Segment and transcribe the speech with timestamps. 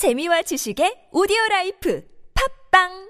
[0.00, 2.00] 재미와 지식의 오디오 라이프.
[2.32, 3.09] 팝빵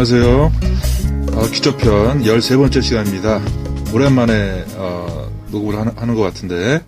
[0.00, 0.52] 안녕하세요.
[1.32, 3.40] 어, 기초편 13번째 시간입니다.
[3.92, 6.84] 오랜만에 어, 녹음을 하는, 하는 것 같은데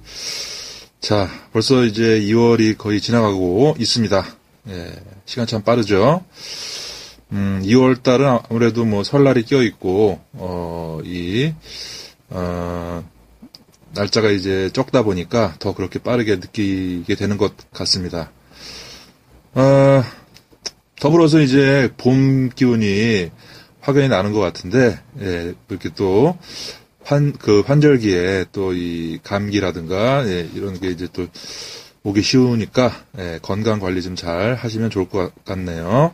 [1.01, 4.25] 자 벌써 이제 2월이 거의 지나가고 있습니다.
[4.69, 4.93] 예,
[5.25, 6.25] 시간 참 빠르죠.
[7.33, 11.53] 음, 2월 달은 아무래도 뭐 설날이 껴 있고 어, 이
[12.29, 13.05] 어,
[13.93, 18.31] 날짜가 이제 적다 보니까 더 그렇게 빠르게 느끼게 되는 것 같습니다.
[19.55, 20.05] 어,
[21.01, 23.31] 더불어서 이제 봄 기운이
[23.81, 26.37] 확연히 나는 것 같은데, 예, 이렇게 또,
[27.03, 31.27] 환, 그 환절기에 또 이 감기라든가, 예, 이런 게 이제 또
[32.05, 36.13] 오기 쉬우니까, 예, 건강 관리 좀 잘 하시면 좋을 것 같네요.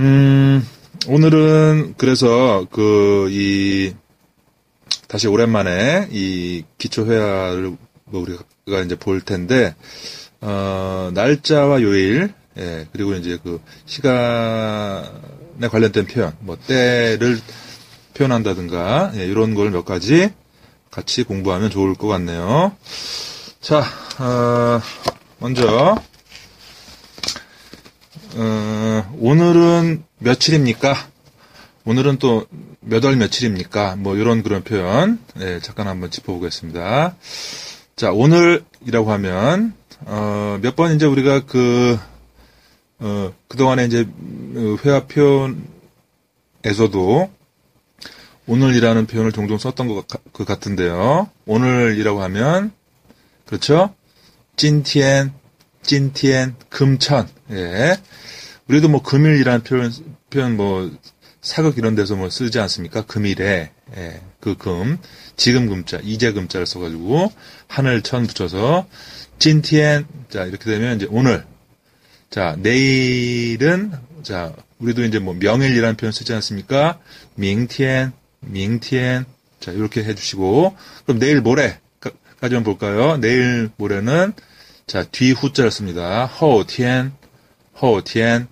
[0.00, 0.66] 음,
[1.08, 3.94] 오늘은 그래서 그, 이,
[5.08, 9.74] 다시 오랜만에 이 기초회화를 뭐 우리가 이제 볼 텐데,
[10.40, 15.08] 어, 날짜와 요일, 예, 그리고 이제 그 시간에
[15.70, 17.40] 관련된 표현, 뭐 때를
[18.14, 20.30] 표현한다든가 예, 이런 걸 몇 가지
[20.90, 22.72] 같이 공부하면 좋을 것 같네요.
[23.60, 23.84] 자,
[24.18, 24.80] 어,
[25.38, 25.96] 먼저
[28.36, 30.94] 어, 오늘은 며칠입니까?
[31.84, 32.46] 오늘은 또
[32.88, 33.96] 몇 월 며칠입니까?
[33.96, 37.16] 뭐 이런 그런 표현 예, 잠깐 한번 짚어보겠습니다.
[37.96, 39.74] 자, 오늘이라고 하면
[40.06, 41.98] 어, 몇 번 이제 우리가 그
[42.98, 44.06] 어, 그동안에 이제
[44.84, 47.30] 회화 표현에서도
[48.46, 51.28] 오늘이라는 표현을 종종 썼던 것 같, 그 같은데요.
[51.46, 52.72] 오늘이라고 하면
[53.44, 53.94] 그렇죠?
[54.56, 55.32] 찐티엔,
[55.82, 57.28] 찐티엔, 금천.
[57.50, 57.96] 예.
[58.68, 59.92] 우리도 뭐 금일이라는 표현
[60.30, 60.90] 표현 뭐
[61.40, 63.04] 사극 이런 데서 뭐 쓰지 않습니까?
[63.04, 64.20] 금일에 예.
[64.40, 64.98] 그 금,
[65.36, 67.32] 지금 금자, 이제 금자를 써가지고
[67.66, 68.86] 하늘 천 붙여서
[69.38, 71.44] 찐티엔 자 이렇게 되면 이제 오늘
[72.30, 73.92] 자, 내일은,
[74.22, 76.98] 자, 우리도 이제 뭐 명일이라는 표현 쓰지 않습니까?
[77.36, 79.24] 밍티엔, 밍티엔.
[79.60, 80.76] 자, 이렇게 해주시고.
[81.04, 83.16] 그럼 내일 모레까지 한번 볼까요?
[83.16, 84.32] 내일 모레는,
[84.86, 86.26] 자, 뒤 후자를 씁니다.
[86.26, 87.12] 허티엔,
[87.80, 88.48] 허티엔.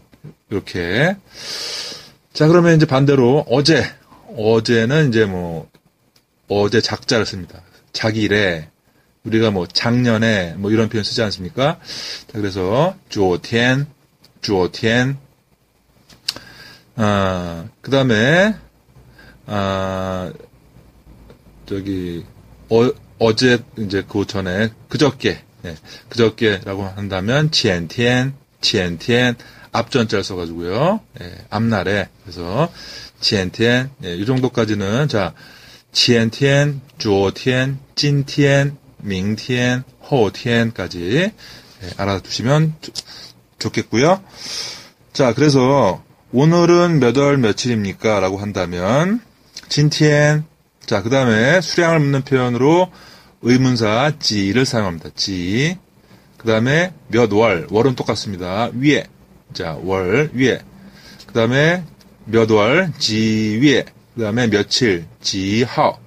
[0.51, 1.17] 이렇게.
[2.33, 3.85] 자, 그러면 이제 반대로 어제,
[4.37, 5.69] 어제는 이제 뭐,
[6.49, 7.63] 어제 작자를 씁니다.
[7.93, 8.71] 자기래,
[9.25, 11.79] 우리가 뭐 작년에 뭐 이런 표현 쓰지 않습니까?
[12.27, 13.87] 자, 그래서 주오티엔,
[14.41, 15.19] 주오티엔.
[16.97, 18.55] 아, 그다음에
[19.47, 20.33] 아
[21.67, 22.25] 저기
[22.69, 25.77] 어, 어제 이제 그 전에 그저께 네,
[26.09, 29.37] 그저께라고 한다면 치엔티엔, 치엔티엔
[29.73, 31.01] 앞전자를 써가지고요.
[31.19, 32.71] 네, 앞날에 그래서
[33.21, 35.33] 치엔티엔 네, 이 정도까지는 자
[35.93, 41.32] 치엔티엔, 주오티엔, 찐티엔, 明天, 后天까지
[41.98, 42.76] 알아두시면
[43.60, 44.22] 좋겠고요.
[45.14, 48.20] 자, 그래서 오늘은 몇 월 며칠입니까?
[48.20, 49.22] 라고 한다면
[49.70, 50.46] 진티엔
[50.86, 52.92] 자, 그 다음에 수량을 묻는 표현으로
[53.42, 55.10] 의문사 지를 사용합니다.
[55.16, 55.78] 지.
[56.38, 58.70] 그 다음에 몇 월, 월은 똑같습니다.
[58.74, 59.06] 위에.
[59.54, 60.62] 자, 월, 위에.
[61.28, 61.84] 그 다음에
[62.26, 63.86] 몇 월, 지 위에.
[64.16, 65.98] 그 다음에 며칠, 지하오.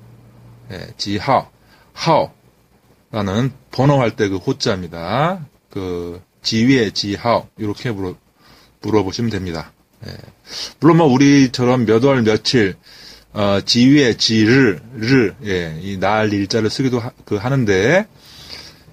[0.72, 1.46] 예, 지하오.
[1.92, 2.30] 하오.
[3.17, 5.43] 라는 번호할 때 그 호자입니다.
[5.71, 8.15] 그 지위의 지하오 이렇게 물어
[8.81, 9.71] 물어보시면 됩니다.
[10.05, 10.11] 예.
[10.79, 12.75] 물론 뭐 우리처럼 몇 월 며칠
[13.33, 18.05] 어, 지위의 지를 를 예, 이 날 일자를 쓰기도 하, 그 하는데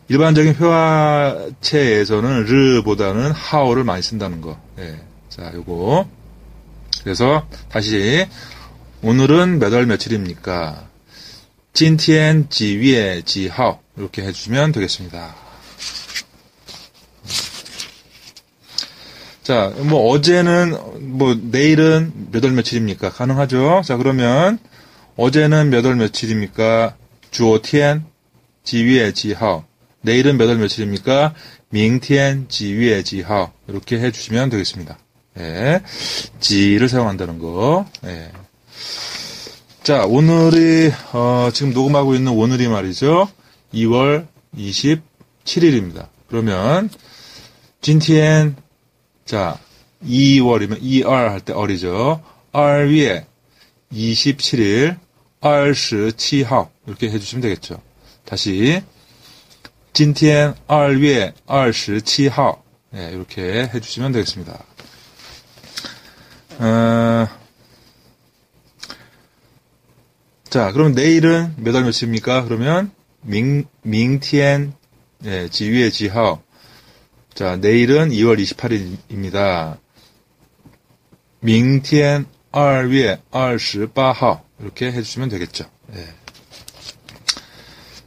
[0.09, 4.59] 일반적인 회화체에서는 르보다는 하오를 많이 쓴다는 거.
[4.79, 5.01] 예.
[5.29, 6.09] 자, 요거.
[7.03, 8.27] 그래서 다시
[9.03, 10.89] 오늘은 몇 월 며칠입니까?
[11.75, 15.35] 今天 지위의 지하오 이렇게 해주시면 되겠습니다.
[19.43, 20.77] 자, 뭐 어제는
[21.19, 23.11] 뭐 내일은 몇 월 며칠입니까?
[23.11, 23.83] 가능하죠.
[23.85, 24.59] 자, 그러면
[25.17, 26.97] 어제는 몇 월 며칠입니까?
[27.31, 28.05] 주어 天
[28.65, 29.63] 지위의 지하.
[30.01, 31.35] 내일은 몇 월 며칠입니까?
[31.71, 33.53] 밍天 지위의 지하.
[33.69, 34.99] 이렇게 해 주시면 되겠습니다.
[35.39, 35.83] 예.
[36.41, 37.87] 지를 사용한다는 거.
[38.07, 38.31] 예.
[39.83, 43.29] 자, 오늘이 어, 지금 녹음하고 있는 오늘이 말이죠.
[43.74, 46.08] 2월 27일입니다.
[46.28, 46.90] 그러면,
[47.82, 48.56] 진티엔,
[49.26, 49.58] 자,
[50.04, 52.22] 2월이면 2월 할 때 어리죠.
[52.52, 53.26] 2월
[53.92, 54.98] 27일,
[55.42, 57.82] 27号 이렇게 해주시면 되겠죠.
[58.26, 58.82] 다시,
[59.94, 64.64] 今天 2월 27일 네, 이렇게 해주시면 되겠습니다.
[66.60, 67.28] 어,
[70.50, 72.44] 자, 그럼 내일은 몇 월 며칠입니까?
[72.46, 72.92] 그러면
[73.25, 74.75] 민, 민티엔
[75.25, 76.41] 예, 지위의 지하오.
[77.35, 79.79] 자, 내일은 2월 28일입니다.
[81.41, 85.65] 민티엔 2월 28일 이렇게 해주시면 되겠죠.
[85.97, 86.07] 예.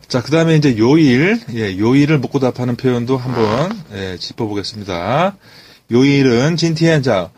[0.07, 5.35] 자, 그 다음에 이제 요일, 예, 요일을 묻고 답하는 표현도 한번 예, 짚어보겠습니다.
[5.91, 7.31] 요일은 진티엔 자,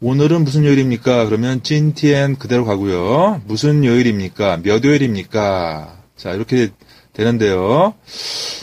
[0.00, 1.24] 오늘은 무슨 요일입니까?
[1.26, 3.40] 그러면 찐티엔 그대로 가고요.
[3.46, 4.58] 무슨 요일입니까?
[4.62, 5.96] 몇 요일입니까?
[6.16, 6.70] 자, 이렇게
[7.12, 7.94] 되는데요.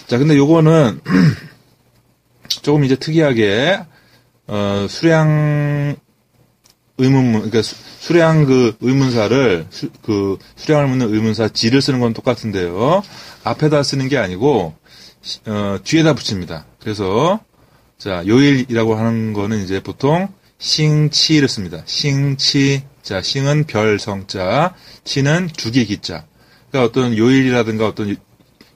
[0.07, 1.01] 자, 근데 요거는
[2.61, 3.79] 조금 이제 특이하게
[4.47, 5.95] 어, 수량
[6.97, 13.03] 의문문 그러니까 수, 량 그 의문사를 수, 그 수량을 묻는 의문사 지를 쓰는 건 똑같은데요.
[13.43, 14.73] 앞에다 쓰는 게 아니고
[15.45, 16.65] 어, 뒤에다 붙입니다.
[16.79, 17.39] 그래서
[17.97, 21.81] 자 요일이라고 하는 거는 이제 보통 싱치를 씁니다.
[21.85, 22.83] 싱치.
[23.01, 26.25] 자, 싱은 별 성자, 치는 주기 기자.
[26.69, 28.15] 그러니까 어떤 요일이라든가 어떤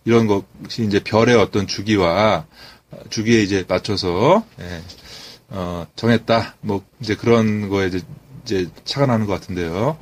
[0.06, 2.46] 이런 것이 이제 별의 어떤 주기와
[3.10, 4.82] 주기에 이제 맞춰서 예,
[5.50, 6.56] 어, 정했다.
[6.62, 8.02] 뭐 이제 그런 거에 이제,
[8.44, 9.98] 이제 차가 나는 것 같은데요.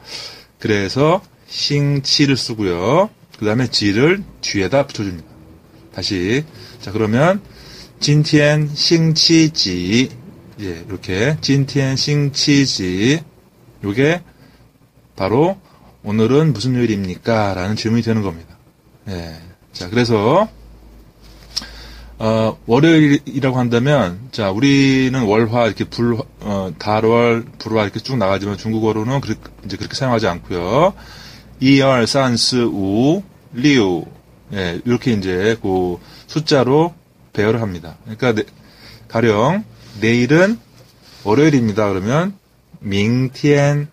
[0.60, 3.10] 그래서 싱치를 쓰고요.
[3.38, 5.28] 그 다음에 지를 뒤에다 붙여줍니다.
[5.94, 6.46] 다시
[6.80, 7.42] 자 그러면
[8.00, 10.10] 진티엔 싱치지
[10.62, 13.24] 예, 이렇게 진티엔 싱치지
[13.84, 14.22] 요게
[15.16, 15.60] 바로
[16.04, 17.54] 오늘은 무슨 요일입니까?
[17.54, 18.58] 라는 질문이 되는 겁니다.
[19.10, 19.51] 예.
[19.74, 20.48] 자, 그래서
[22.18, 29.22] 어, 월요일이라고 한다면 자, 우리는 월화 이렇게 불 어, 달월, 불화 이렇게 쭉 나가지만 중국어로는
[29.22, 30.94] 그렇게, 이제 그렇게 사용하지 않고요.
[31.60, 33.24] 이열, 산스, 우,
[33.54, 34.06] 리우
[34.54, 35.98] 예, 이렇게 이제 그
[36.28, 36.94] 숫자로
[37.34, 37.98] 배열을 합니다.
[38.04, 38.44] 그러니까 네,
[39.08, 39.64] 가령
[40.00, 40.60] 내일은
[41.24, 41.90] 월요일입니다.
[41.90, 42.38] 그러면
[42.82, 43.88] 밍티엔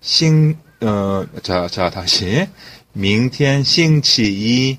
[0.00, 2.48] 싱, 어, 자, 자, 다시.
[3.64, 4.78] 싱치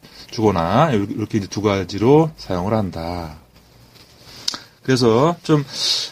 [0.41, 3.37] 거나 이렇게 두 가지로 사용을 한다.
[4.83, 5.63] 그래서 좀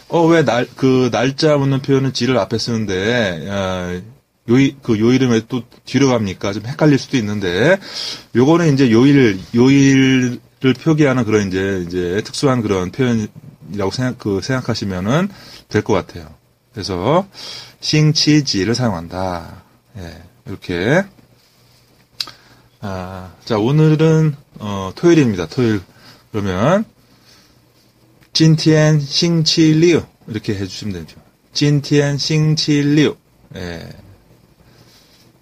[0.08, 4.00] 어 왜 날 그 날짜 묻는 표현은 지를 앞에 쓰는데 어,
[4.48, 6.52] 요일 그 요일은 왜 또 뒤로 갑니까?
[6.52, 7.78] 좀 헷갈릴 수도 있는데
[8.36, 10.40] 요거는 이제 요일 요일을
[10.82, 15.28] 표기하는 그런 이제 이제 특수한 그런 표현이라고 생각 그 생각하시면은
[15.68, 16.28] 될 것 같아요.
[16.72, 17.26] 그래서
[17.80, 19.62] 싱치지를 사용한다.
[19.98, 21.04] 예, 이렇게.
[22.82, 25.46] 아, 자 오늘은 어, 토요일입니다.
[25.46, 25.80] 토요일
[26.32, 26.84] 그러면
[28.32, 31.20] 今天星期六 이렇게 해주시면 되죠.
[31.52, 33.16] 今天星期六.
[33.56, 33.88] 예.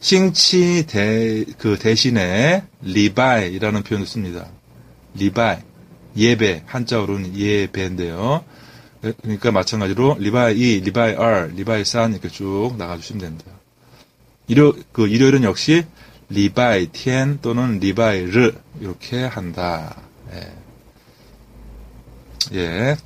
[0.00, 4.48] 星期 대, 그 대신에 礼拜라는 표현을 씁니다.
[5.14, 5.58] 礼拜.
[6.16, 6.64] 예배.
[6.66, 8.44] 한자어로는 예배인데요.
[9.22, 13.52] 그러니까 마찬가지로 礼拜, 礼拜二, 礼拜三 이렇게 쭉 나가주시면 됩니다.
[14.48, 15.84] 일요, 그 일요일은 역시
[16.30, 19.96] 礼拜天 또는 礼拜日 이렇게 한다.
[20.32, 20.52] 예.
[22.54, 22.96] 예.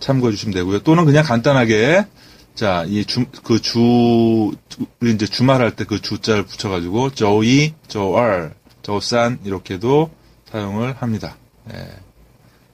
[0.00, 0.80] 참고해 주시면 되고요.
[0.80, 2.06] 또는 그냥 간단하게
[2.54, 4.52] 자, 이 주, 그 주,
[5.00, 10.10] 우리 이제 주말 할 때 그 주자를 붙여가지고, 周一, 周二, 周三, 이렇게도
[10.50, 11.36] 사용을 합니다.
[11.72, 11.88] 예.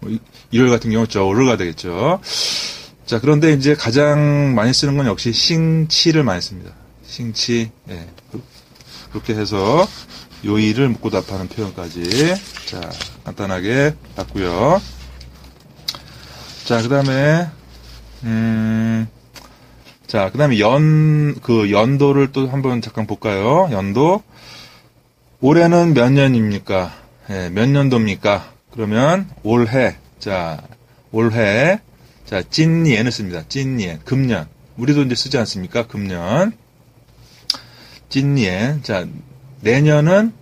[0.01, 0.11] 뭐
[0.51, 2.21] 일요일 같은 경우 周日가 되겠죠.
[3.07, 6.73] 자, 그런데 이제 가장 많이 쓰는 건 역시 星期를 많이 씁니다.
[7.07, 8.09] 싱치, 예.
[9.11, 9.87] 그렇게 해서
[10.45, 12.35] 요일을 묻고 답하는 표현까지,
[12.67, 12.81] 자,
[13.25, 14.81] 간단하게 봤고요.
[16.65, 17.49] 자, 그 다음에,
[18.25, 19.09] 음,
[20.07, 23.69] 자, 그 다음에 연, 그 연도를 또 한번 잠깐 볼까요?
[23.73, 24.23] 연도.
[25.41, 26.93] 올해는 몇 년입니까?
[27.31, 28.53] 예, 몇 년도입니까?
[28.73, 30.63] 그러면 올해, 자,
[31.13, 31.81] 올해,
[32.25, 33.43] 자, 찐니엔을 씁니다.
[33.49, 34.47] 찐니엔, 금년.
[34.77, 35.87] 우리도 이제 쓰지 않습니까?
[35.87, 36.53] 금년.
[38.09, 38.83] 찐니엔.
[38.83, 39.07] 자,
[39.61, 40.33] 내년은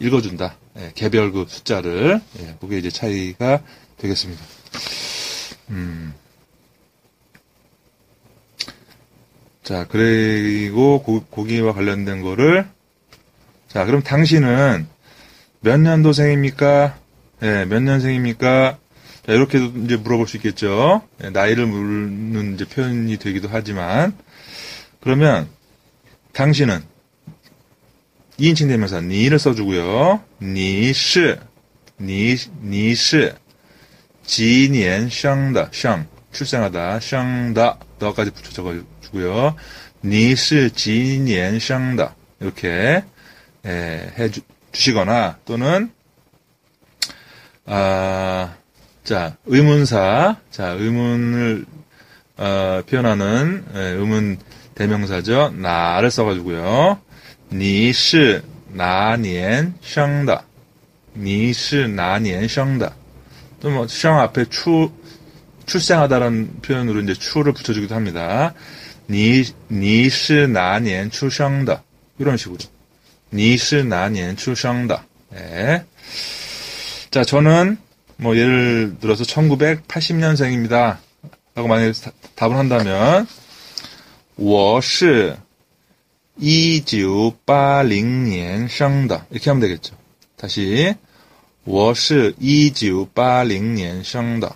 [0.00, 0.56] 읽어준다.
[0.78, 3.62] 예, 개별 그 숫자를 예, 그게 이제 차이가
[3.98, 4.42] 되겠습니다.
[5.70, 6.14] 음.
[9.62, 12.66] 자 그리고 고, 고기와 관련된 거를
[13.68, 14.88] 자 그럼 당신은
[15.60, 16.98] 몇 년도생입니까?
[17.42, 18.78] 예, 몇 년생입니까?
[19.26, 21.02] 자, 이렇게도 이제 물어볼 수 있겠죠.
[21.18, 24.16] 네, 나이를 물는 이제 표현이 되기도 하지만
[25.00, 25.48] 그러면
[26.32, 26.82] 당신은
[28.38, 30.22] 2인칭 되면서, 니를 써주고요.
[30.40, 31.36] 니시
[32.00, 33.32] 니 니시
[34.24, 39.54] 지니엔 샹다 샹 출생하다 샹다 너까지 붙여 적어주고요.
[40.04, 43.04] 니시 지니엔 샹다 이렇게
[43.64, 44.40] 예, 에, 해 주,
[44.72, 45.92] 시거나 또는
[47.64, 48.56] 아
[49.04, 50.36] 자, 의문사.
[50.50, 51.64] 자, 의문을
[52.36, 54.38] 어, 표현하는 예, 의문
[54.74, 55.50] 대명사죠.
[55.56, 57.00] 나를 써가지고요.
[57.52, 60.44] 니시 나년 샹다.
[61.16, 62.94] 니시 나년 샹다.
[63.60, 64.90] 또뭐 샹 앞에 추
[65.66, 68.54] 출생하다라는 표현으로 이제 추를 붙여주기도 합니다.
[69.10, 71.82] 니 니시 나년 출생다
[72.18, 72.58] 이런 식으로.
[73.32, 75.04] 니시 나년 출생다.
[75.34, 75.84] 예.
[77.10, 77.76] 자, 저는
[78.21, 80.97] 뭐 예를 들어서 1980년생입니다.
[81.55, 83.27] 라고 만약에 다- 답을 한다면
[84.37, 85.35] 我是
[86.39, 89.95] 1980年生的 이렇게 하면 되겠죠.
[90.35, 90.95] 다시
[91.65, 94.49] 我是1980年生的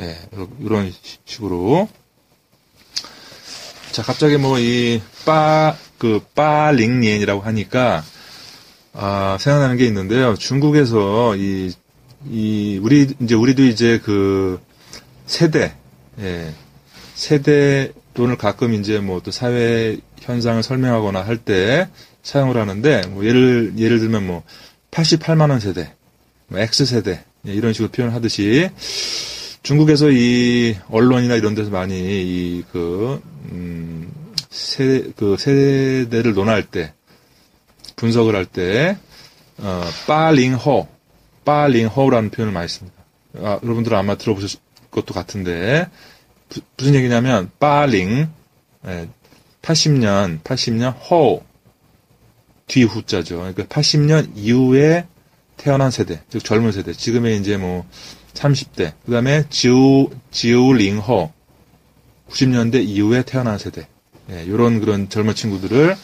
[0.00, 0.16] 예,
[0.60, 0.92] 이런
[1.24, 1.88] 식으로
[3.92, 8.04] 자, 갑자기 뭐 이 빠, 그 빠링년이라고 하니까
[8.92, 10.34] 아, 생각나는 게 있는데요.
[10.36, 11.72] 중국에서 이,
[12.29, 14.59] 이, 우리, 이제, 우리도 이제 그,
[15.25, 15.73] 세대,
[16.19, 16.53] 예,
[17.15, 21.87] 세대 또는 가끔 이제 뭐 또 사회 현상을 설명하거나 할 때
[22.23, 24.43] 사용을 하는데, 뭐 예를, 예를 들면 뭐,
[24.91, 25.93] 88만 원 세대,
[26.47, 28.69] 뭐 X세대, 예, 이런 식으로 표현하듯이,
[29.63, 34.11] 중국에서 이 언론이나 이런 데서 많이 이 그, 음,
[34.49, 36.93] 세, 그 세대를 논할 때,
[37.95, 38.97] 분석을 할 때,
[39.57, 40.87] 어, 빠링호,
[41.45, 42.97] 빠링호라는 표현을 많이 씁니다.
[43.37, 44.59] 아, 여러분들은 아마 들어보실
[44.91, 45.87] 것도 같은데,
[46.49, 48.29] 부- 무슨 얘기냐면, 빠링,
[48.87, 49.07] 예,
[49.61, 51.43] 80년, 80년, 호,
[52.67, 53.37] 뒤후자죠.
[53.37, 55.05] 그러니까 80년 이후에
[55.57, 56.93] 태어난 세대, 즉 젊은 세대.
[56.93, 57.85] 지금의 이제 뭐,
[58.33, 58.93] 30대.
[59.05, 61.31] 그 다음에 지우, 지우링호,
[62.29, 63.87] 90년대 이후에 태어난 세대.
[64.31, 65.95] 예, 요런 그런 젊은 친구들을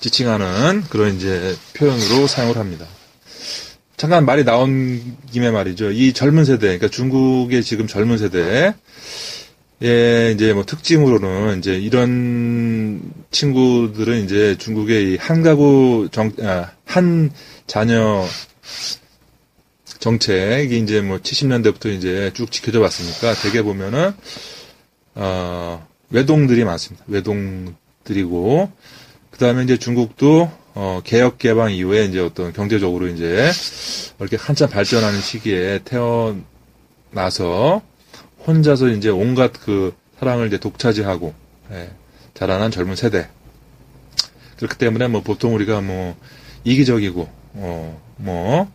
[0.00, 2.86] 지칭하는 그런 이제 표현으로 사용을 합니다.
[3.98, 5.90] 잠깐 말이 나온 김에 말이죠.
[5.90, 8.72] 이 젊은 세대, 그러니까 중국의 지금 젊은 세대,
[9.82, 13.02] 예, 이제 뭐 특징으로는 이제 이런
[13.32, 17.32] 친구들은 이제 중국의 이한 가구 정, 아, 한
[17.66, 18.24] 자녀
[19.98, 24.12] 정책이 이제 뭐 70년대부터 이제 쭉 지켜져 왔으니까 대개 보면은,
[25.16, 27.04] 어, 외동들이 많습니다.
[27.08, 28.70] 외동들이고,
[29.32, 33.50] 그 다음에 이제 중국도, 어, 개혁 개방 이후에 이제 어떤 경제적으로 이제
[34.20, 35.80] 이렇게 한참 발전하는 시기에
[37.12, 37.82] 태어나서
[38.46, 41.34] 혼자서 이제 온갖 그 사랑을 이제 독차지하고,
[41.72, 41.90] 예,
[42.32, 43.28] 자라난 젊은 세대.
[44.58, 46.14] 그렇기 때문에 뭐 보통 우리가 뭐
[46.62, 48.70] 이기적이고, 어, 뭐,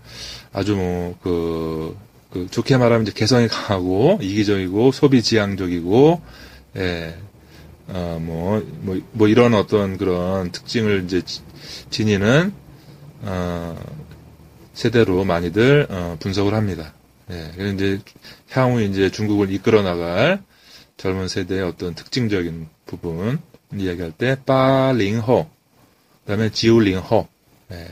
[0.52, 1.98] 아주 뭐, 그,
[2.32, 6.22] 그, 좋게 말하면 이제 개성이 강하고, 이기적이고, 소비 지향적이고,
[6.76, 7.16] 예,
[7.88, 11.22] 어, 뭐, 뭐, 뭐, 이런 어떤 그런 특징을 이제
[11.64, 12.54] 지- 지니는,
[13.22, 13.80] 어,
[14.74, 16.94] 세대로 많이들, 어, 분석을 합니다.
[17.32, 18.00] 예, 그래서 이제
[18.52, 20.42] 향후 이제 중국을 이끌어 나갈
[20.98, 23.40] 젊은 세대의 어떤 특징적인 부분
[23.76, 25.50] 이야기할 때, 빠링호,
[26.26, 27.28] 그 다음에 지울링호,
[27.72, 27.92] 예.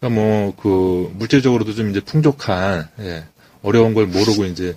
[0.00, 3.24] 그러니까 뭐, 그, 물질적으로도 좀 이제 풍족한, 예,
[3.62, 4.76] 어려운 걸 모르고 이제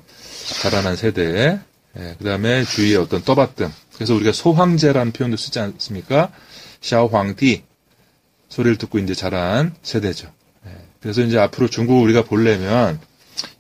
[0.62, 1.60] 자라난 세대,
[1.98, 3.72] 예, 그 다음에 주위에 어떤 떠받듦.
[3.96, 6.32] 그래서 우리가 소황제라는 표현도 쓰지 않습니까?
[6.82, 7.64] 샤오황디.
[8.50, 10.32] 소리를 듣고 이제 자란 세대죠.
[10.66, 13.00] 예, 그래서 이제 앞으로 중국을 우리가 보려면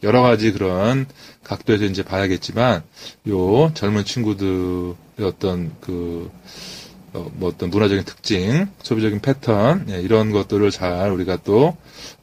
[0.03, 1.05] 여러 가지 그런
[1.43, 2.83] 각도에서 이제 봐야겠지만,
[3.29, 6.29] 요 젊은 친구들의 어떤 그,
[7.13, 11.75] 어, 뭐 어떤 문화적인 특징, 소비적인 패턴, 예, 이런 것들을 잘 우리가 또,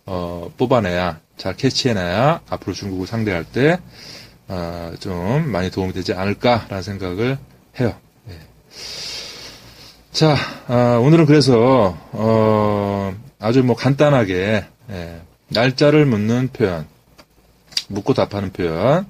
[0.04, 3.78] 어, 뽑아내야, 잘 캐치해내야 앞으로 중국을 상대할 때,
[4.49, 7.38] 어, 좀 많이 도움이 되지 않을까라는 생각을
[7.80, 7.96] 해요.
[8.28, 8.38] 예.
[10.16, 10.35] 자,
[10.66, 16.87] 아, 오늘은 그래서, 어, 아주 뭐 간단하게, 예, 날짜를 묻는 표현,
[17.88, 19.04] 묻고 답하는 표현,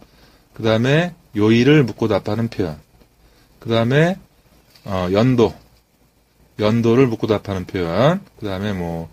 [0.53, 2.81] 그 다음에 요일을 묻고 답하는 표현,
[3.61, 4.19] 그 다음에,
[4.85, 5.55] 어, 연도,
[6.59, 9.09] 연도를 묻고 답하는 표현, 그 다음에 뭐,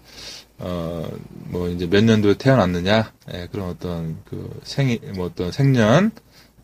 [0.57, 6.09] 어, 뭐, 이제 몇 년도에 태어났느냐, 예, 그런 어떤 그 생이, 뭐 어떤 생년,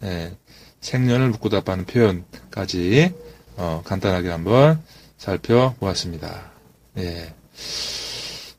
[0.01, 0.35] 예,
[0.81, 3.13] 생년을 묻고 답하는 표현까지,
[3.57, 4.81] 어, 간단하게 한번
[5.19, 6.51] 살펴보았습니다.
[6.97, 7.33] 예.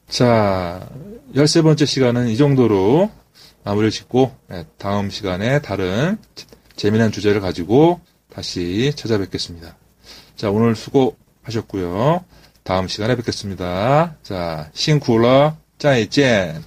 [0.08, 0.88] 자,
[1.34, 3.10] 열세 번째 시간은 이 정도로
[3.64, 8.00] 마무리를 짓고, 예, 다음 시간에 다른 재- 재미난 주제를 가지고
[8.32, 9.76] 다시 찾아뵙겠습니다.
[10.36, 12.24] 자, 오늘 수고하셨고요.
[12.62, 14.16] 다음 시간에 뵙겠습니다.
[14.22, 16.62] 자, 싱쿠러, 再见.